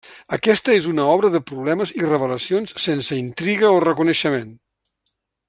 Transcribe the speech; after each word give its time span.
Aquesta 0.35 0.71
és 0.77 0.85
una 0.91 1.03
obra 1.15 1.29
de 1.35 1.41
problemes 1.51 1.91
i 1.99 2.07
revelacions 2.07 2.73
sense 2.87 3.21
intriga 3.25 3.71
o 3.77 3.85
reconeixement. 3.87 4.51